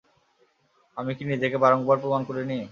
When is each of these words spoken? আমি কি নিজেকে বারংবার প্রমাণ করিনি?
আমি 0.97 1.11
কি 1.17 1.23
নিজেকে 1.25 1.57
বারংবার 1.63 1.97
প্রমাণ 2.01 2.21
করিনি? 2.27 2.57